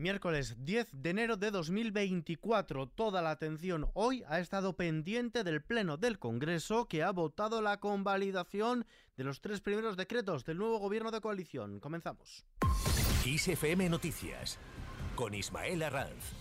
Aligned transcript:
Miércoles 0.00 0.56
10 0.64 0.88
de 0.92 1.10
enero 1.10 1.36
de 1.36 1.50
2024. 1.50 2.88
Toda 2.88 3.20
la 3.20 3.32
atención 3.32 3.90
hoy 3.92 4.24
ha 4.28 4.40
estado 4.40 4.74
pendiente 4.74 5.44
del 5.44 5.62
Pleno 5.62 5.98
del 5.98 6.18
Congreso 6.18 6.88
que 6.88 7.02
ha 7.02 7.10
votado 7.10 7.60
la 7.60 7.80
convalidación 7.80 8.86
de 9.18 9.24
los 9.24 9.42
tres 9.42 9.60
primeros 9.60 9.98
decretos 9.98 10.46
del 10.46 10.56
nuevo 10.56 10.78
gobierno 10.78 11.10
de 11.10 11.20
coalición. 11.20 11.80
Comenzamos. 11.80 12.46
XFM 13.24 13.90
Noticias 13.90 14.58
con 15.16 15.34
Ismael 15.34 15.82
Arranz. 15.82 16.32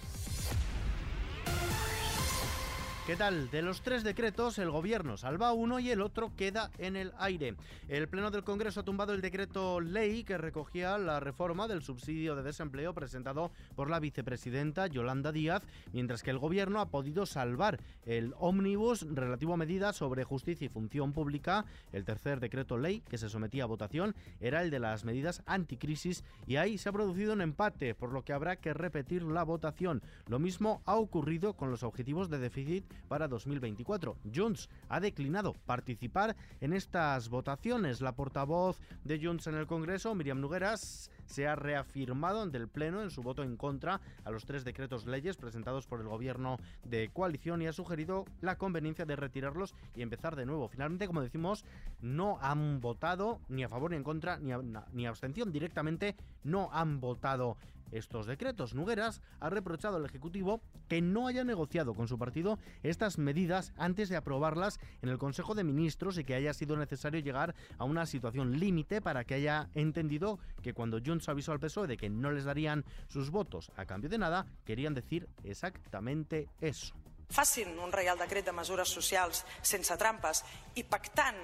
¿Qué 3.09 3.15
tal? 3.15 3.49
De 3.49 3.63
los 3.63 3.81
tres 3.81 4.03
decretos, 4.03 4.59
el 4.59 4.69
gobierno 4.69 5.17
salva 5.17 5.51
uno 5.51 5.79
y 5.79 5.89
el 5.89 5.99
otro 5.99 6.31
queda 6.35 6.69
en 6.77 6.95
el 6.95 7.11
aire. 7.17 7.55
El 7.87 8.07
Pleno 8.07 8.29
del 8.29 8.43
Congreso 8.43 8.81
ha 8.81 8.85
tumbado 8.85 9.15
el 9.15 9.21
decreto 9.21 9.81
ley 9.81 10.23
que 10.23 10.37
recogía 10.37 10.95
la 10.99 11.19
reforma 11.19 11.67
del 11.67 11.81
subsidio 11.81 12.35
de 12.35 12.43
desempleo 12.43 12.93
presentado 12.93 13.49
por 13.75 13.89
la 13.89 13.99
vicepresidenta 13.99 14.85
Yolanda 14.85 15.31
Díaz, 15.31 15.63
mientras 15.91 16.21
que 16.21 16.29
el 16.29 16.37
gobierno 16.37 16.81
ha 16.81 16.91
podido 16.91 17.25
salvar 17.25 17.79
el 18.05 18.35
ómnibus 18.37 19.07
relativo 19.11 19.55
a 19.55 19.57
medidas 19.57 19.95
sobre 19.95 20.23
justicia 20.23 20.65
y 20.65 20.69
función 20.69 21.11
pública. 21.11 21.65
El 21.91 22.05
tercer 22.05 22.39
decreto 22.39 22.77
ley 22.77 23.01
que 23.09 23.17
se 23.17 23.27
sometía 23.27 23.63
a 23.63 23.65
votación 23.65 24.13
era 24.39 24.61
el 24.61 24.69
de 24.69 24.77
las 24.77 25.03
medidas 25.03 25.41
anticrisis 25.47 26.23
y 26.45 26.57
ahí 26.57 26.77
se 26.77 26.89
ha 26.89 26.93
producido 26.93 27.33
un 27.33 27.41
empate, 27.41 27.95
por 27.95 28.13
lo 28.13 28.23
que 28.23 28.33
habrá 28.33 28.57
que 28.57 28.75
repetir 28.75 29.23
la 29.23 29.41
votación. 29.41 30.03
Lo 30.27 30.37
mismo 30.37 30.83
ha 30.85 30.93
ocurrido 30.93 31.53
con 31.53 31.71
los 31.71 31.81
objetivos 31.81 32.29
de 32.29 32.37
déficit 32.37 32.85
para 33.07 33.27
2024. 33.27 34.17
Junts 34.33 34.69
ha 34.87 34.99
declinado 34.99 35.53
participar 35.65 36.35
en 36.61 36.73
estas 36.73 37.29
votaciones. 37.29 38.01
La 38.01 38.15
portavoz 38.15 38.79
de 39.03 39.19
Junts 39.23 39.47
en 39.47 39.55
el 39.55 39.67
Congreso, 39.67 40.15
Miriam 40.15 40.41
Nugueras, 40.41 41.09
se 41.25 41.47
ha 41.47 41.55
reafirmado 41.55 42.41
ante 42.41 42.57
el 42.57 42.67
Pleno 42.67 43.01
en 43.01 43.11
su 43.11 43.21
voto 43.21 43.43
en 43.43 43.55
contra 43.55 44.01
a 44.23 44.31
los 44.31 44.45
tres 44.45 44.63
decretos 44.63 45.05
leyes 45.05 45.37
presentados 45.37 45.85
por 45.85 46.01
el 46.01 46.07
gobierno 46.07 46.57
de 46.83 47.09
coalición 47.13 47.61
y 47.61 47.67
ha 47.67 47.73
sugerido 47.73 48.25
la 48.41 48.57
conveniencia 48.57 49.05
de 49.05 49.15
retirarlos 49.15 49.75
y 49.95 50.01
empezar 50.01 50.35
de 50.35 50.45
nuevo. 50.45 50.67
Finalmente, 50.69 51.07
como 51.07 51.21
decimos, 51.21 51.65
no 52.01 52.39
han 52.41 52.79
votado 52.81 53.39
ni 53.47 53.63
a 53.63 53.69
favor 53.69 53.91
ni 53.91 53.97
en 53.97 54.03
contra 54.03 54.39
ni, 54.39 54.51
ni 54.91 55.05
abstención. 55.05 55.51
Directamente 55.51 56.15
no 56.43 56.69
han 56.71 56.99
votado 56.99 57.57
estos 57.91 58.25
decretos. 58.25 58.73
Nugueras 58.73 59.21
ha 59.39 59.49
reprochado 59.49 59.97
al 59.97 60.05
Ejecutivo 60.05 60.61
que 60.87 61.01
no 61.01 61.27
haya 61.27 61.43
negociado 61.43 61.93
con 61.93 62.07
su 62.07 62.17
partido 62.17 62.59
estas 62.83 63.17
medidas 63.17 63.73
antes 63.77 64.09
de 64.09 64.15
aprobarlas 64.15 64.79
en 65.01 65.09
el 65.09 65.17
Consejo 65.17 65.55
de 65.55 65.63
Ministros 65.63 66.17
y 66.17 66.23
que 66.23 66.35
haya 66.35 66.53
sido 66.53 66.77
necesario 66.77 67.19
llegar 67.19 67.55
a 67.77 67.83
una 67.83 68.05
situación 68.05 68.59
límite 68.59 69.01
para 69.01 69.23
que 69.23 69.35
haya 69.35 69.69
entendido 69.75 70.39
que 70.61 70.73
cuando 70.73 70.99
Junts 71.03 71.29
avisó 71.29 71.51
al 71.51 71.59
PSOE 71.59 71.87
de 71.87 71.97
que 71.97 72.09
no 72.09 72.31
les 72.31 72.45
darían 72.45 72.85
sus 73.07 73.29
votos 73.29 73.71
a 73.75 73.85
cambio 73.85 74.09
de 74.09 74.17
nada, 74.17 74.45
querían 74.65 74.93
decir 74.93 75.27
exactamente 75.43 76.47
eso. 76.61 76.93
Facin 77.29 77.77
un 77.77 77.91
Real 77.93 78.17
Decret 78.17 78.45
de 78.45 78.53
mesures 78.57 78.89
socials 78.89 79.43
sense 79.61 79.93
trampes 80.01 80.41
i 80.73 80.83
pactant 80.83 81.37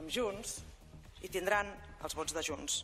amb 0.00 0.08
Junts 0.08 0.56
i 1.20 1.28
tindran 1.28 1.68
els 2.00 2.16
vots 2.16 2.32
de 2.32 2.42
Junts. 2.46 2.80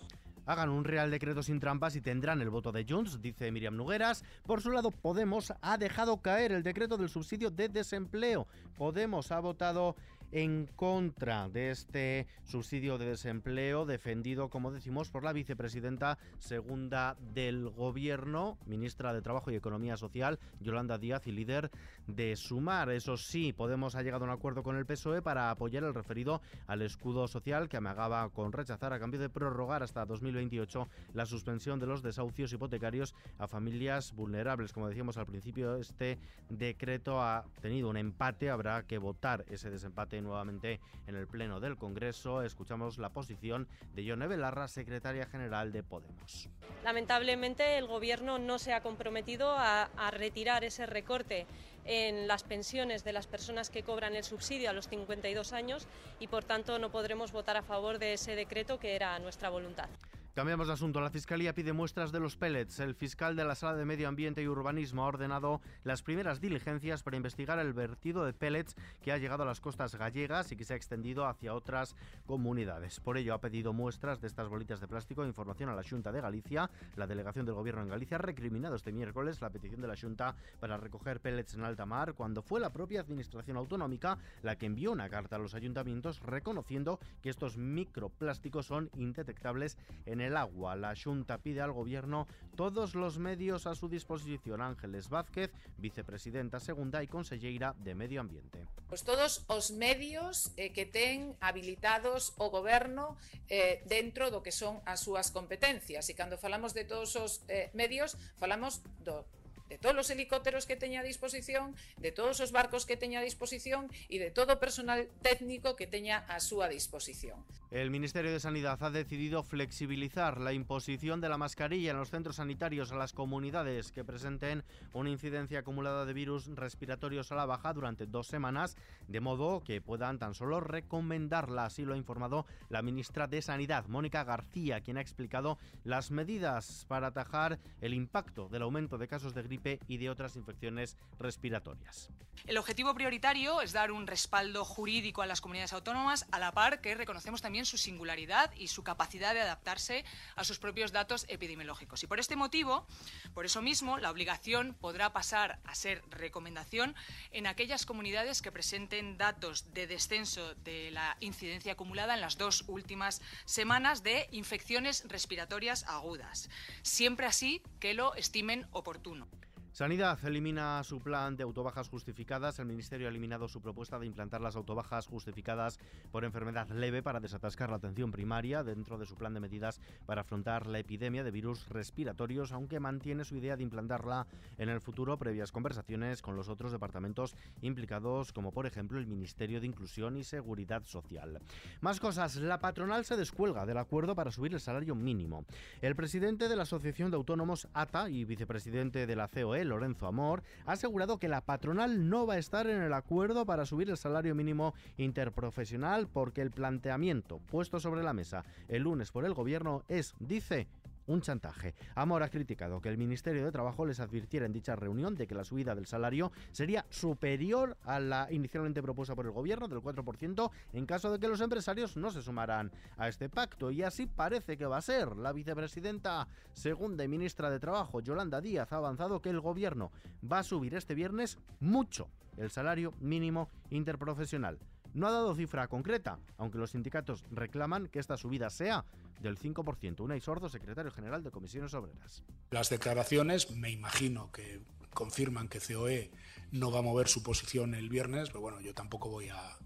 Hagan 0.46 0.70
un 0.70 0.84
Real 0.84 1.10
Decreto 1.10 1.42
sin 1.42 1.60
trampas 1.60 1.96
y 1.96 2.00
tendrán 2.00 2.40
el 2.40 2.50
voto 2.50 2.72
de 2.72 2.86
Junts, 2.88 3.20
dice 3.20 3.50
Miriam 3.50 3.76
Nugueras. 3.76 4.24
Por 4.46 4.62
su 4.62 4.70
lado, 4.70 4.90
Podemos 4.90 5.52
ha 5.60 5.76
dejado 5.76 6.22
caer 6.22 6.52
el 6.52 6.62
decreto 6.62 6.96
del 6.96 7.08
subsidio 7.08 7.50
de 7.50 7.68
desempleo. 7.68 8.46
Podemos 8.76 9.32
ha 9.32 9.40
votado 9.40 9.96
en 10.32 10.66
contra 10.76 11.48
de 11.48 11.70
este 11.70 12.26
subsidio 12.44 12.98
de 12.98 13.06
desempleo 13.06 13.86
defendido, 13.86 14.48
como 14.48 14.70
decimos, 14.70 15.10
por 15.10 15.24
la 15.24 15.32
vicepresidenta 15.32 16.18
segunda 16.38 17.16
del 17.34 17.68
gobierno, 17.68 18.58
ministra 18.66 19.12
de 19.12 19.22
Trabajo 19.22 19.50
y 19.50 19.56
Economía 19.56 19.96
Social, 19.96 20.38
Yolanda 20.60 20.98
Díaz, 20.98 21.26
y 21.26 21.32
líder 21.32 21.70
de 22.06 22.36
Sumar. 22.36 22.90
Eso 22.90 23.16
sí, 23.16 23.52
Podemos 23.52 23.94
ha 23.94 24.02
llegado 24.02 24.24
a 24.24 24.28
un 24.28 24.34
acuerdo 24.34 24.62
con 24.62 24.76
el 24.76 24.86
PSOE 24.86 25.22
para 25.22 25.50
apoyar 25.50 25.84
el 25.84 25.94
referido 25.94 26.40
al 26.66 26.82
escudo 26.82 27.26
social 27.26 27.68
que 27.68 27.76
amagaba 27.76 28.28
con 28.30 28.52
rechazar 28.52 28.92
a 28.92 29.00
cambio 29.00 29.20
de 29.20 29.28
prorrogar 29.28 29.82
hasta 29.82 30.04
2028 30.04 30.88
la 31.14 31.26
suspensión 31.26 31.80
de 31.80 31.86
los 31.86 32.02
desahucios 32.02 32.52
hipotecarios 32.52 33.14
a 33.38 33.46
familias 33.46 34.12
vulnerables. 34.12 34.72
Como 34.72 34.88
decíamos 34.88 35.16
al 35.16 35.26
principio, 35.26 35.76
este 35.76 36.18
decreto 36.48 37.20
ha 37.20 37.44
tenido 37.60 37.88
un 37.88 37.96
empate, 37.96 38.50
habrá 38.50 38.82
que 38.84 38.98
votar 38.98 39.44
ese 39.48 39.70
desempate 39.70 40.15
nuevamente 40.20 40.80
en 41.06 41.16
el 41.16 41.26
Pleno 41.26 41.60
del 41.60 41.76
Congreso. 41.76 42.42
Escuchamos 42.42 42.98
la 42.98 43.10
posición 43.10 43.68
de 43.94 44.04
Yone 44.04 44.26
Belarra, 44.26 44.68
secretaria 44.68 45.26
general 45.26 45.72
de 45.72 45.82
Podemos. 45.82 46.48
Lamentablemente 46.84 47.78
el 47.78 47.86
Gobierno 47.86 48.38
no 48.38 48.58
se 48.58 48.72
ha 48.72 48.82
comprometido 48.82 49.50
a, 49.50 49.84
a 49.96 50.10
retirar 50.10 50.64
ese 50.64 50.86
recorte 50.86 51.46
en 51.84 52.26
las 52.26 52.42
pensiones 52.42 53.04
de 53.04 53.12
las 53.12 53.26
personas 53.26 53.70
que 53.70 53.82
cobran 53.82 54.14
el 54.14 54.24
subsidio 54.24 54.70
a 54.70 54.72
los 54.72 54.88
52 54.88 55.52
años 55.52 55.86
y 56.18 56.26
por 56.26 56.44
tanto 56.44 56.78
no 56.78 56.90
podremos 56.90 57.32
votar 57.32 57.56
a 57.56 57.62
favor 57.62 57.98
de 57.98 58.14
ese 58.14 58.34
decreto 58.34 58.78
que 58.78 58.96
era 58.96 59.18
nuestra 59.18 59.50
voluntad. 59.50 59.88
Cambiamos 60.36 60.66
de 60.66 60.74
asunto. 60.74 61.00
La 61.00 61.08
Fiscalía 61.08 61.54
pide 61.54 61.72
muestras 61.72 62.12
de 62.12 62.20
los 62.20 62.36
pellets. 62.36 62.78
El 62.80 62.94
fiscal 62.94 63.36
de 63.36 63.44
la 63.46 63.54
Sala 63.54 63.74
de 63.74 63.86
Medio 63.86 64.06
Ambiente 64.06 64.42
y 64.42 64.48
Urbanismo 64.48 65.02
ha 65.02 65.06
ordenado 65.06 65.62
las 65.82 66.02
primeras 66.02 66.42
diligencias 66.42 67.02
para 67.02 67.16
investigar 67.16 67.58
el 67.58 67.72
vertido 67.72 68.22
de 68.22 68.34
pellets 68.34 68.76
que 69.00 69.12
ha 69.12 69.16
llegado 69.16 69.44
a 69.44 69.46
las 69.46 69.62
costas 69.62 69.94
gallegas 69.94 70.52
y 70.52 70.56
que 70.56 70.64
se 70.64 70.74
ha 70.74 70.76
extendido 70.76 71.24
hacia 71.24 71.54
otras 71.54 71.96
comunidades. 72.26 73.00
Por 73.00 73.16
ello 73.16 73.32
ha 73.32 73.40
pedido 73.40 73.72
muestras 73.72 74.20
de 74.20 74.26
estas 74.26 74.50
bolitas 74.50 74.78
de 74.78 74.86
plástico 74.86 75.24
e 75.24 75.26
información 75.26 75.70
a 75.70 75.74
la 75.74 75.82
Junta 75.82 76.12
de 76.12 76.20
Galicia. 76.20 76.68
La 76.96 77.06
delegación 77.06 77.46
del 77.46 77.54
Gobierno 77.54 77.80
en 77.80 77.88
Galicia 77.88 78.18
ha 78.18 78.20
recriminado 78.20 78.76
este 78.76 78.92
miércoles 78.92 79.40
la 79.40 79.48
petición 79.48 79.80
de 79.80 79.88
la 79.88 79.96
Junta 79.96 80.36
para 80.60 80.76
recoger 80.76 81.20
pellets 81.20 81.54
en 81.54 81.64
alta 81.64 81.86
mar 81.86 82.12
cuando 82.12 82.42
fue 82.42 82.60
la 82.60 82.74
propia 82.74 83.00
Administración 83.00 83.56
Autonómica 83.56 84.18
la 84.42 84.56
que 84.56 84.66
envió 84.66 84.92
una 84.92 85.08
carta 85.08 85.36
a 85.36 85.38
los 85.38 85.54
ayuntamientos 85.54 86.20
reconociendo 86.20 87.00
que 87.22 87.30
estos 87.30 87.56
microplásticos 87.56 88.66
son 88.66 88.90
indetectables 88.98 89.78
en 90.04 90.20
el 90.20 90.25
el 90.26 90.36
agua. 90.36 90.76
La 90.76 90.94
Junta 90.94 91.38
pide 91.38 91.60
al 91.60 91.72
Gobierno 91.72 92.26
todos 92.56 92.94
los 92.94 93.18
medios 93.18 93.66
a 93.66 93.74
su 93.74 93.88
disposición. 93.88 94.60
Ángeles 94.60 95.08
Vázquez, 95.08 95.50
vicepresidenta 95.78 96.60
segunda 96.60 97.02
e 97.02 97.08
conselleira 97.08 97.74
de 97.78 97.94
Medio 97.94 98.20
Ambiente. 98.20 98.66
Pues 98.88 99.02
todos 99.02 99.44
os 99.46 99.70
medios 99.72 100.52
eh, 100.56 100.72
que 100.72 100.86
ten 100.86 101.34
habilitados 101.40 102.34
o 102.38 102.50
Goberno 102.50 103.16
eh, 103.48 103.82
dentro 103.86 104.30
do 104.30 104.42
que 104.42 104.52
son 104.52 104.82
as 104.86 105.02
súas 105.02 105.30
competencias. 105.30 106.06
E 106.10 106.14
cando 106.14 106.38
falamos 106.38 106.74
de 106.74 106.84
todos 106.84 107.14
os 107.16 107.42
eh, 107.48 107.70
medios, 107.74 108.14
falamos 108.38 108.82
do 109.02 109.24
de 109.68 109.78
todos 109.78 109.98
os 109.98 110.10
helicópteros 110.10 110.66
que 110.66 110.76
teña 110.76 111.02
a 111.02 111.06
disposición, 111.06 111.74
de 111.98 112.12
todos 112.12 112.38
os 112.38 112.54
barcos 112.54 112.86
que 112.86 112.96
teña 112.96 113.20
a 113.20 113.26
disposición 113.26 113.90
e 114.06 114.22
de 114.22 114.30
todo 114.30 114.54
o 114.54 114.62
personal 114.62 115.10
técnico 115.26 115.74
que 115.74 115.90
teña 115.90 116.22
a 116.30 116.38
súa 116.38 116.70
disposición. 116.70 117.42
El 117.76 117.90
Ministerio 117.90 118.32
de 118.32 118.40
Sanidad 118.40 118.82
ha 118.82 118.90
decidido 118.90 119.42
flexibilizar 119.42 120.40
la 120.40 120.54
imposición 120.54 121.20
de 121.20 121.28
la 121.28 121.36
mascarilla 121.36 121.90
en 121.90 121.98
los 121.98 122.08
centros 122.08 122.36
sanitarios 122.36 122.90
a 122.90 122.96
las 122.96 123.12
comunidades 123.12 123.92
que 123.92 124.02
presenten 124.02 124.64
una 124.94 125.10
incidencia 125.10 125.58
acumulada 125.58 126.06
de 126.06 126.14
virus 126.14 126.46
respiratorios 126.46 127.30
a 127.32 127.34
la 127.34 127.44
baja 127.44 127.74
durante 127.74 128.06
dos 128.06 128.28
semanas, 128.28 128.78
de 129.08 129.20
modo 129.20 129.60
que 129.60 129.82
puedan 129.82 130.18
tan 130.18 130.32
solo 130.32 130.60
recomendarla. 130.60 131.66
Así 131.66 131.84
lo 131.84 131.92
ha 131.92 131.98
informado 131.98 132.46
la 132.70 132.80
ministra 132.80 133.26
de 133.26 133.42
Sanidad, 133.42 133.88
Mónica 133.88 134.24
García, 134.24 134.80
quien 134.80 134.96
ha 134.96 135.02
explicado 135.02 135.58
las 135.84 136.10
medidas 136.10 136.86
para 136.88 137.08
atajar 137.08 137.58
el 137.82 137.92
impacto 137.92 138.48
del 138.48 138.62
aumento 138.62 138.96
de 138.96 139.06
casos 139.06 139.34
de 139.34 139.42
gripe 139.42 139.80
y 139.86 139.98
de 139.98 140.08
otras 140.08 140.36
infecciones 140.36 140.96
respiratorias. 141.18 142.10
El 142.46 142.56
objetivo 142.56 142.94
prioritario 142.94 143.60
es 143.60 143.72
dar 143.72 143.92
un 143.92 144.06
respaldo 144.06 144.64
jurídico 144.64 145.20
a 145.20 145.26
las 145.26 145.42
comunidades 145.42 145.74
autónomas, 145.74 146.26
a 146.32 146.38
la 146.38 146.52
par 146.52 146.80
que 146.80 146.94
reconocemos 146.94 147.42
también 147.42 147.65
su 147.66 147.76
singularidad 147.78 148.52
y 148.56 148.68
su 148.68 148.82
capacidad 148.82 149.34
de 149.34 149.42
adaptarse 149.42 150.04
a 150.34 150.44
sus 150.44 150.58
propios 150.58 150.92
datos 150.92 151.26
epidemiológicos. 151.28 152.02
Y 152.02 152.06
por 152.06 152.20
este 152.20 152.36
motivo, 152.36 152.86
por 153.34 153.44
eso 153.44 153.60
mismo, 153.60 153.98
la 153.98 154.10
obligación 154.10 154.74
podrá 154.74 155.12
pasar 155.12 155.58
a 155.64 155.74
ser 155.74 156.02
recomendación 156.10 156.94
en 157.32 157.46
aquellas 157.46 157.84
comunidades 157.84 158.42
que 158.42 158.52
presenten 158.52 159.18
datos 159.18 159.74
de 159.74 159.86
descenso 159.86 160.54
de 160.56 160.90
la 160.90 161.16
incidencia 161.20 161.72
acumulada 161.72 162.14
en 162.14 162.20
las 162.20 162.38
dos 162.38 162.64
últimas 162.68 163.20
semanas 163.44 164.02
de 164.02 164.28
infecciones 164.30 165.04
respiratorias 165.08 165.84
agudas, 165.84 166.48
siempre 166.82 167.26
así 167.26 167.62
que 167.80 167.94
lo 167.94 168.14
estimen 168.14 168.66
oportuno. 168.72 169.28
Sanidad 169.76 170.18
elimina 170.24 170.82
su 170.84 171.02
plan 171.02 171.36
de 171.36 171.42
autobajas 171.42 171.90
justificadas. 171.90 172.58
El 172.58 172.64
Ministerio 172.64 173.08
ha 173.08 173.10
eliminado 173.10 173.46
su 173.46 173.60
propuesta 173.60 173.98
de 173.98 174.06
implantar 174.06 174.40
las 174.40 174.56
autobajas 174.56 175.06
justificadas 175.06 175.78
por 176.10 176.24
enfermedad 176.24 176.70
leve 176.70 177.02
para 177.02 177.20
desatascar 177.20 177.68
la 177.68 177.76
atención 177.76 178.10
primaria 178.10 178.64
dentro 178.64 178.96
de 178.96 179.04
su 179.04 179.16
plan 179.16 179.34
de 179.34 179.40
medidas 179.40 179.82
para 180.06 180.22
afrontar 180.22 180.66
la 180.66 180.78
epidemia 180.78 181.24
de 181.24 181.30
virus 181.30 181.68
respiratorios, 181.68 182.52
aunque 182.52 182.80
mantiene 182.80 183.26
su 183.26 183.36
idea 183.36 183.58
de 183.58 183.64
implantarla 183.64 184.26
en 184.56 184.70
el 184.70 184.80
futuro 184.80 185.18
previas 185.18 185.52
conversaciones 185.52 186.22
con 186.22 186.36
los 186.36 186.48
otros 186.48 186.72
departamentos 186.72 187.36
implicados, 187.60 188.32
como 188.32 188.52
por 188.52 188.64
ejemplo 188.64 188.98
el 188.98 189.06
Ministerio 189.06 189.60
de 189.60 189.66
Inclusión 189.66 190.16
y 190.16 190.24
Seguridad 190.24 190.84
Social. 190.86 191.38
Más 191.82 192.00
cosas. 192.00 192.36
La 192.36 192.60
patronal 192.60 193.04
se 193.04 193.18
descuelga 193.18 193.66
del 193.66 193.76
acuerdo 193.76 194.14
para 194.14 194.30
subir 194.30 194.54
el 194.54 194.60
salario 194.60 194.94
mínimo. 194.94 195.44
El 195.82 195.94
presidente 195.96 196.48
de 196.48 196.56
la 196.56 196.62
Asociación 196.62 197.10
de 197.10 197.18
Autónomos 197.18 197.68
ATA 197.74 198.08
y 198.08 198.24
vicepresidente 198.24 199.06
de 199.06 199.16
la 199.16 199.28
COE, 199.28 199.65
Lorenzo 199.66 200.06
Amor, 200.06 200.42
ha 200.64 200.72
asegurado 200.72 201.18
que 201.18 201.28
la 201.28 201.40
patronal 201.40 202.08
no 202.08 202.26
va 202.26 202.34
a 202.34 202.38
estar 202.38 202.66
en 202.66 202.82
el 202.82 202.92
acuerdo 202.92 203.46
para 203.46 203.66
subir 203.66 203.90
el 203.90 203.96
salario 203.96 204.34
mínimo 204.34 204.74
interprofesional 204.96 206.08
porque 206.08 206.42
el 206.42 206.50
planteamiento 206.50 207.38
puesto 207.50 207.80
sobre 207.80 208.02
la 208.02 208.12
mesa 208.12 208.44
el 208.68 208.82
lunes 208.82 209.10
por 209.10 209.24
el 209.24 209.34
gobierno 209.34 209.82
es, 209.88 210.14
dice, 210.20 210.66
un 211.06 211.20
chantaje. 211.20 211.74
Amor 211.94 212.22
ha 212.22 212.28
criticado 212.28 212.80
que 212.80 212.88
el 212.88 212.98
Ministerio 212.98 213.44
de 213.44 213.52
Trabajo 213.52 213.86
les 213.86 214.00
advirtiera 214.00 214.46
en 214.46 214.52
dicha 214.52 214.76
reunión 214.76 215.14
de 215.14 215.26
que 215.26 215.34
la 215.34 215.44
subida 215.44 215.74
del 215.74 215.86
salario 215.86 216.32
sería 216.52 216.86
superior 216.90 217.76
a 217.84 218.00
la 218.00 218.28
inicialmente 218.30 218.82
propuesta 218.82 219.14
por 219.14 219.26
el 219.26 219.32
gobierno 219.32 219.68
del 219.68 219.80
4% 219.80 220.50
en 220.72 220.86
caso 220.86 221.10
de 221.10 221.18
que 221.18 221.28
los 221.28 221.40
empresarios 221.40 221.96
no 221.96 222.10
se 222.10 222.22
sumaran 222.22 222.72
a 222.96 223.08
este 223.08 223.28
pacto. 223.28 223.70
Y 223.70 223.82
así 223.82 224.06
parece 224.06 224.56
que 224.56 224.66
va 224.66 224.78
a 224.78 224.82
ser. 224.82 225.16
La 225.16 225.32
vicepresidenta 225.32 226.28
segunda 226.52 227.04
y 227.04 227.08
ministra 227.08 227.50
de 227.50 227.60
Trabajo, 227.60 228.00
Yolanda 228.00 228.40
Díaz, 228.40 228.72
ha 228.72 228.76
avanzado 228.76 229.20
que 229.20 229.30
el 229.30 229.40
gobierno 229.40 229.92
va 230.30 230.40
a 230.40 230.44
subir 230.44 230.74
este 230.74 230.94
viernes 230.94 231.38
mucho 231.60 232.08
el 232.36 232.50
salario 232.50 232.92
mínimo 233.00 233.48
interprofesional. 233.70 234.58
No 234.96 235.08
ha 235.08 235.10
dado 235.10 235.36
cifra 235.36 235.68
concreta, 235.68 236.18
aunque 236.38 236.56
los 236.56 236.70
sindicatos 236.70 237.22
reclaman 237.30 237.86
que 237.88 237.98
esta 237.98 238.16
subida 238.16 238.48
sea 238.48 238.86
del 239.20 239.38
5%. 239.38 240.00
Unai 240.00 240.22
Sordo, 240.22 240.48
secretario 240.48 240.90
general 240.90 241.22
de 241.22 241.30
Comisiones 241.30 241.74
Obreras. 241.74 242.22
Las 242.50 242.70
declaraciones, 242.70 243.50
me 243.50 243.70
imagino 243.70 244.32
que 244.32 244.62
confirman 244.94 245.48
que 245.48 245.60
COE 245.60 246.10
no 246.50 246.72
va 246.72 246.78
a 246.78 246.82
mover 246.82 247.08
su 247.08 247.22
posición 247.22 247.74
el 247.74 247.90
viernes, 247.90 248.28
pero 248.28 248.40
bueno, 248.40 248.58
yo 248.62 248.72
tampoco 248.72 249.10
voy 249.10 249.28
a, 249.28 249.58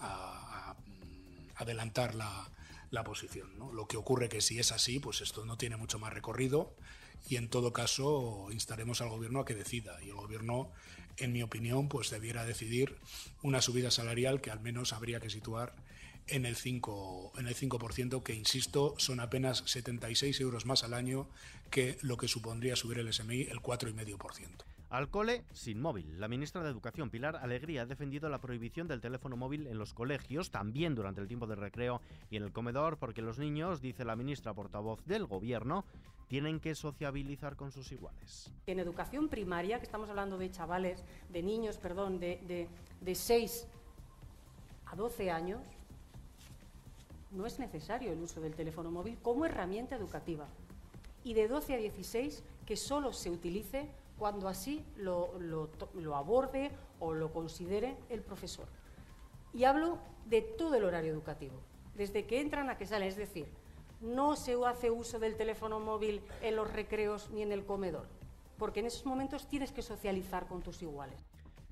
mm, 0.00 1.50
adelantar 1.54 2.16
la, 2.16 2.48
posición. 3.04 3.48
Lo 3.58 3.86
que 3.86 3.96
ocurre 3.96 4.28
que 4.28 4.40
si 4.40 4.58
es 4.58 4.72
así, 4.72 4.98
pues 4.98 5.20
esto 5.20 5.46
no 5.46 5.56
tiene 5.56 5.76
mucho 5.76 5.98
más 6.00 6.12
recorrido 6.12 6.74
y 7.28 7.36
en 7.36 7.48
todo 7.48 7.72
caso 7.72 8.48
instaremos 8.50 9.00
al 9.00 9.10
gobierno 9.10 9.40
a 9.40 9.44
que 9.44 9.54
decida 9.54 9.96
y 10.02 10.08
el 10.08 10.14
gobierno 10.14 10.72
en 11.16 11.32
mi 11.32 11.42
opinión 11.42 11.88
pues 11.88 12.10
debiera 12.10 12.44
decidir 12.44 12.96
una 13.42 13.60
subida 13.60 13.90
salarial 13.90 14.40
que 14.40 14.50
al 14.50 14.60
menos 14.60 14.92
habría 14.92 15.20
que 15.20 15.30
situar 15.30 15.74
en 16.28 16.46
el 16.46 16.56
5%, 16.56 17.38
en 17.38 17.48
el 17.48 17.56
5% 17.56 18.22
que, 18.22 18.34
insisto, 18.34 18.94
son 18.98 19.20
apenas 19.20 19.64
76 19.66 20.40
euros 20.40 20.66
más 20.66 20.84
al 20.84 20.94
año 20.94 21.28
que 21.70 21.98
lo 22.02 22.16
que 22.16 22.28
supondría 22.28 22.76
subir 22.76 22.98
el 22.98 23.12
SMI 23.12 23.42
el 23.42 23.60
4,5%. 23.60 24.48
Al 24.92 25.08
cole 25.08 25.46
sin 25.54 25.80
móvil. 25.80 26.20
La 26.20 26.28
ministra 26.28 26.62
de 26.62 26.68
Educación, 26.68 27.08
Pilar 27.08 27.36
Alegría, 27.36 27.80
ha 27.80 27.86
defendido 27.86 28.28
la 28.28 28.42
prohibición 28.42 28.88
del 28.88 29.00
teléfono 29.00 29.38
móvil 29.38 29.66
en 29.66 29.78
los 29.78 29.94
colegios, 29.94 30.50
también 30.50 30.94
durante 30.94 31.22
el 31.22 31.28
tiempo 31.28 31.46
de 31.46 31.54
recreo 31.54 32.02
y 32.28 32.36
en 32.36 32.42
el 32.42 32.52
comedor, 32.52 32.98
porque 32.98 33.22
los 33.22 33.38
niños, 33.38 33.80
dice 33.80 34.04
la 34.04 34.16
ministra 34.16 34.52
portavoz 34.52 35.02
del 35.06 35.24
Gobierno, 35.24 35.86
tienen 36.28 36.60
que 36.60 36.74
sociabilizar 36.74 37.56
con 37.56 37.72
sus 37.72 37.90
iguales. 37.90 38.52
En 38.66 38.80
educación 38.80 39.30
primaria, 39.30 39.78
que 39.78 39.86
estamos 39.86 40.10
hablando 40.10 40.36
de 40.36 40.50
chavales, 40.50 41.02
de 41.30 41.42
niños, 41.42 41.78
perdón, 41.78 42.20
de, 42.20 42.38
de, 42.46 42.68
de 43.00 43.14
6 43.14 43.66
a 44.84 44.94
12 44.94 45.30
años, 45.30 45.62
no 47.30 47.46
es 47.46 47.58
necesario 47.58 48.12
el 48.12 48.20
uso 48.20 48.42
del 48.42 48.54
teléfono 48.54 48.90
móvil 48.90 49.16
como 49.22 49.46
herramienta 49.46 49.96
educativa. 49.96 50.48
Y 51.24 51.32
de 51.32 51.48
12 51.48 51.76
a 51.76 51.78
16 51.78 52.44
que 52.66 52.76
solo 52.76 53.14
se 53.14 53.30
utilice 53.30 53.88
cuando 54.18 54.48
así 54.48 54.84
lo, 54.96 55.30
aborde 56.14 56.70
o 57.00 57.12
lo 57.12 57.32
considere 57.32 57.96
el 58.08 58.22
profesor. 58.22 58.66
Y 59.52 59.64
hablo 59.64 59.98
de 60.26 60.42
todo 60.42 60.76
el 60.76 60.84
horario 60.84 61.12
educativo, 61.12 61.60
desde 61.94 62.26
que 62.26 62.40
entran 62.40 62.70
a 62.70 62.78
que 62.78 62.86
salen, 62.86 63.08
es 63.08 63.16
decir, 63.16 63.46
no 64.00 64.36
se 64.36 64.56
hace 64.66 64.90
uso 64.90 65.18
del 65.18 65.36
teléfono 65.36 65.78
móvil 65.80 66.22
en 66.40 66.56
los 66.56 66.72
recreos 66.72 67.30
ni 67.30 67.42
en 67.42 67.52
el 67.52 67.64
comedor, 67.64 68.06
porque 68.58 68.80
en 68.80 68.86
esos 68.86 69.06
momentos 69.06 69.46
tienes 69.46 69.72
que 69.72 69.82
socializar 69.82 70.46
con 70.46 70.62
tus 70.62 70.82
iguales. 70.82 71.20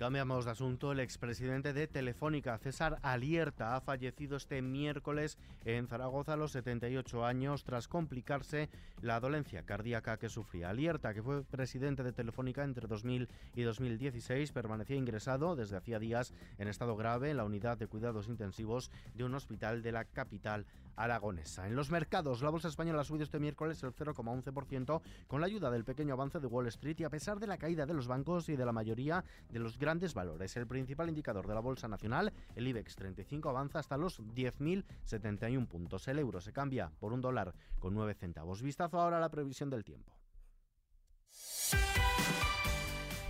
Cambiamos 0.00 0.46
de 0.46 0.52
asunto. 0.52 0.92
El 0.92 1.00
expresidente 1.00 1.74
de 1.74 1.86
Telefónica, 1.86 2.56
César 2.56 2.98
Alierta, 3.02 3.76
ha 3.76 3.82
fallecido 3.82 4.38
este 4.38 4.62
miércoles 4.62 5.36
en 5.66 5.88
Zaragoza 5.88 6.32
a 6.32 6.36
los 6.38 6.52
78 6.52 7.26
años 7.26 7.64
tras 7.64 7.86
complicarse 7.86 8.70
la 9.02 9.20
dolencia 9.20 9.62
cardíaca 9.66 10.16
que 10.16 10.30
sufría. 10.30 10.70
Alierta, 10.70 11.12
que 11.12 11.22
fue 11.22 11.44
presidente 11.44 12.02
de 12.02 12.14
Telefónica 12.14 12.64
entre 12.64 12.86
2000 12.88 13.28
y 13.54 13.62
2016, 13.62 14.52
permanecía 14.52 14.96
ingresado 14.96 15.54
desde 15.54 15.76
hacía 15.76 15.98
días 15.98 16.32
en 16.56 16.68
estado 16.68 16.96
grave 16.96 17.30
en 17.30 17.36
la 17.36 17.44
unidad 17.44 17.76
de 17.76 17.86
cuidados 17.86 18.26
intensivos 18.26 18.90
de 19.14 19.24
un 19.24 19.34
hospital 19.34 19.82
de 19.82 19.92
la 19.92 20.06
capital 20.06 20.64
aragonesa. 20.96 21.66
En 21.66 21.76
los 21.76 21.90
mercados, 21.90 22.40
la 22.40 22.50
bolsa 22.50 22.68
española 22.68 23.02
ha 23.02 23.04
subido 23.04 23.24
este 23.24 23.38
miércoles 23.38 23.82
el 23.82 23.94
0,11% 23.94 25.02
con 25.28 25.40
la 25.40 25.46
ayuda 25.46 25.70
del 25.70 25.84
pequeño 25.84 26.14
avance 26.14 26.40
de 26.40 26.46
Wall 26.46 26.68
Street 26.68 26.96
y 27.00 27.04
a 27.04 27.10
pesar 27.10 27.38
de 27.38 27.46
la 27.46 27.58
caída 27.58 27.84
de 27.84 27.94
los 27.94 28.06
bancos 28.06 28.48
y 28.48 28.56
de 28.56 28.64
la 28.64 28.72
mayoría 28.72 29.24
de 29.50 29.58
los 29.58 29.78
grandes 29.78 29.89
valores. 30.14 30.56
El 30.56 30.66
principal 30.66 31.08
indicador 31.08 31.46
de 31.46 31.54
la 31.54 31.60
bolsa 31.60 31.88
nacional, 31.88 32.32
el 32.54 32.68
IBEX 32.68 32.96
35, 32.96 33.48
avanza 33.48 33.78
hasta 33.78 33.96
los 33.96 34.20
10.071 34.20 35.66
puntos. 35.66 36.06
El 36.08 36.18
euro 36.18 36.40
se 36.40 36.52
cambia 36.52 36.90
por 36.98 37.12
un 37.12 37.20
dólar 37.20 37.54
con 37.78 37.94
9 37.94 38.14
centavos. 38.14 38.62
Vistazo 38.62 39.00
ahora 39.00 39.16
a 39.16 39.20
la 39.20 39.30
previsión 39.30 39.70
del 39.70 39.84
tiempo. 39.84 40.12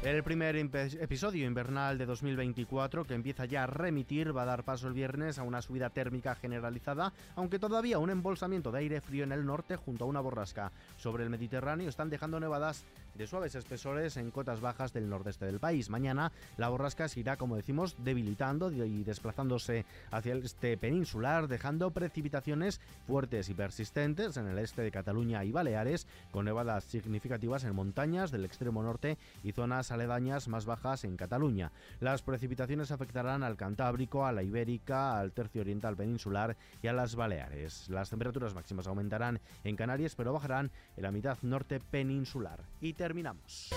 El 0.02 0.23
primer 0.23 0.56
episodio 0.56 1.47
invernal 1.47 1.99
de 1.99 2.06
2024, 2.06 3.05
que 3.05 3.12
empieza 3.12 3.44
ya 3.44 3.64
a 3.64 3.67
remitir, 3.67 4.35
va 4.35 4.43
a 4.43 4.47
dar 4.47 4.64
paso 4.64 4.88
el 4.88 4.94
viernes 4.94 5.38
a 5.38 5.43
una 5.43 5.61
subida 5.61 5.91
térmica 5.91 6.35
generalizada, 6.35 7.12
aunque 7.37 7.58
todavía 7.58 7.99
un 7.99 8.08
embolsamiento 8.08 8.73
de 8.73 8.79
aire 8.79 9.02
frío 9.02 9.25
en 9.25 9.32
el 9.32 9.44
norte 9.44 9.76
junto 9.76 10.05
a 10.05 10.06
una 10.06 10.23
borrasca 10.23 10.73
sobre 10.97 11.25
el 11.25 11.29
Mediterráneo 11.29 11.87
están 11.87 12.08
dejando 12.08 12.41
nevadas 12.41 12.82
de 13.14 13.26
suaves 13.26 13.55
espesores 13.55 14.17
en 14.17 14.31
cotas 14.31 14.62
bajas 14.62 14.94
del 14.94 15.11
nordeste 15.11 15.44
del 15.44 15.61
país. 15.61 15.91
Mañana 15.91 16.32
la 16.56 16.70
borrasca 16.70 17.06
se 17.06 17.20
irá, 17.20 17.37
como 17.37 17.56
decimos, 17.56 17.94
debilitando 17.99 18.73
y 18.73 19.05
desplazándose 19.05 19.85
hacia 20.11 20.32
el 20.32 20.44
este 20.44 20.79
peninsular, 20.79 21.47
dejando 21.47 21.91
precipitaciones 21.91 22.81
fuertes 23.06 23.50
y 23.50 23.55
persistentes 23.55 24.38
en 24.38 24.47
el 24.47 24.58
este 24.58 24.81
de 24.81 24.91
Cataluña 24.91 25.44
y 25.44 25.52
Baleares, 25.52 26.06
con 26.31 26.47
nevadas 26.47 26.85
significativas 26.85 27.64
en 27.64 27.75
montañas 27.75 28.31
del 28.31 28.47
extremo 28.47 28.82
norte 28.82 29.19
y 29.44 29.52
zonas 29.52 29.89
aledañas 29.90 30.48
más 30.48 30.66
bajas 30.66 31.04
en 31.04 31.16
Cataluña. 31.16 31.72
Las 32.00 32.22
precipitaciones 32.22 32.90
afectarán 32.90 33.42
al 33.42 33.56
Cantábrico, 33.56 34.26
a 34.26 34.32
la 34.32 34.42
Ibérica, 34.42 35.19
al 35.19 35.32
tercio 35.32 35.60
oriental 35.60 35.96
peninsular 35.96 36.56
y 36.82 36.88
a 36.88 36.92
las 36.92 37.16
Baleares. 37.16 37.88
Las 37.88 38.10
temperaturas 38.10 38.54
máximas 38.54 38.87
aumentarán 38.87 39.40
en 39.64 39.76
Canarias, 39.76 40.14
pero 40.14 40.32
bajarán 40.32 40.70
en 40.96 41.02
la 41.02 41.12
mitad 41.12 41.38
norte 41.42 41.81
peninsular. 41.81 42.64
Y 42.81 42.94
terminamos. 42.94 43.70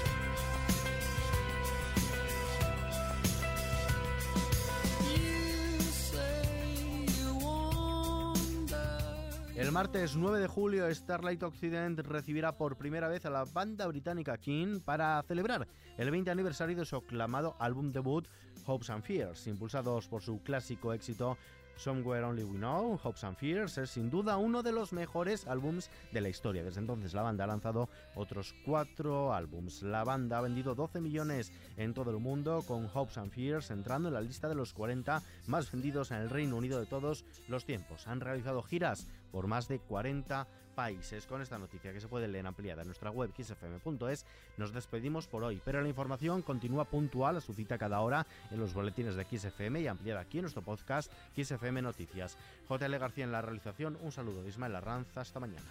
El 9.64 9.72
martes 9.72 10.18
9 10.18 10.40
de 10.40 10.48
julio, 10.48 10.94
Starlight 10.94 11.42
Occident 11.42 11.98
recibirá 12.00 12.58
por 12.58 12.76
primera 12.76 13.08
vez 13.08 13.26
a 13.26 13.30
la 13.30 13.46
banda 13.46 13.88
británica 13.88 14.38
King 14.38 14.82
para 14.84 15.24
celebrar 15.26 15.70
el 15.98 16.12
20 16.12 16.30
aniversario 16.30 16.76
de 16.76 16.84
su 16.84 16.98
aclamado 16.98 17.56
álbum 17.60 17.90
debut 17.90 18.28
Hopes 18.66 18.90
and 18.90 19.06
Fears, 19.06 19.48
impulsados 19.48 20.10
por 20.10 20.22
su 20.22 20.44
clásico 20.44 20.92
éxito 20.92 21.38
Somewhere 21.78 22.26
Only 22.26 22.44
We 22.44 22.58
Know, 22.58 23.00
Hopes 23.02 23.24
and 23.24 23.38
Fears, 23.38 23.78
es 23.78 23.92
sin 23.92 24.10
duda 24.10 24.36
uno 24.36 24.64
de 24.64 24.74
los 24.74 24.92
mejores 24.92 25.48
álbums 25.48 25.90
de 26.12 26.20
la 26.20 26.28
historia. 26.28 26.64
Desde 26.64 26.82
entonces 26.82 27.14
la 27.14 27.22
banda 27.22 27.46
ha 27.46 27.48
lanzado 27.48 27.88
otros 28.16 28.54
cuatro 28.66 29.34
álbums. 29.34 29.82
La 29.82 30.04
banda 30.04 30.40
ha 30.40 30.42
vendido 30.42 30.76
12 30.76 31.00
millones 31.00 31.54
en 31.78 31.94
todo 31.94 32.12
el 32.12 32.20
mundo, 32.20 32.64
con 32.68 32.90
Hopes 32.94 33.18
and 33.18 33.32
Fears 33.32 33.72
entrando 33.72 34.10
en 34.10 34.14
la 34.14 34.22
lista 34.22 34.50
de 34.50 34.56
los 34.56 34.74
40 34.74 35.24
más 35.48 35.72
vendidos 35.72 36.12
en 36.12 36.18
el 36.18 36.30
Reino 36.30 36.58
Unido 36.58 36.80
de 36.82 36.86
todos 36.86 37.24
los 37.48 37.66
tiempos. 37.66 38.08
Han 38.08 38.20
realizado 38.20 38.62
giras 38.62 39.08
por 39.34 39.48
más 39.48 39.68
de 39.68 39.80
40 39.80 40.48
países. 40.76 41.26
Con 41.26 41.42
esta 41.42 41.58
noticia 41.58 41.92
que 41.92 42.00
se 42.00 42.08
puede 42.08 42.28
leer 42.28 42.46
ampliada 42.46 42.84
en 42.84 42.88
nuestra 42.88 43.10
web 43.10 43.32
xfm.es, 43.36 44.26
nos 44.58 44.72
despedimos 44.72 45.28
por 45.28 45.44
hoy, 45.44 45.62
pero 45.66 45.82
la 45.82 45.90
información 45.90 46.44
continúa 46.44 46.86
puntual 46.86 47.38
a 47.38 47.42
su 47.42 47.54
cita 47.54 47.78
cada 47.78 48.00
hora 48.00 48.26
en 48.52 48.60
los 48.60 48.74
boletines 48.74 49.16
de 49.16 49.26
XFM 49.26 49.82
y 49.82 49.88
ampliada 49.88 50.22
aquí 50.22 50.38
en 50.38 50.44
nuestro 50.44 50.62
podcast 50.62 51.12
XFM 51.36 51.82
Noticias. 51.82 52.38
JL 52.70 52.96
García 52.98 53.26
en 53.26 53.32
la 53.32 53.42
realización, 53.42 53.98
un 54.02 54.12
saludo 54.12 54.44
de 54.44 54.50
Ismael 54.50 54.76
Arranz, 54.76 55.18
hasta 55.18 55.40
mañana. 55.40 55.66